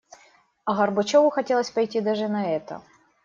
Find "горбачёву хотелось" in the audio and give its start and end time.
0.77-1.69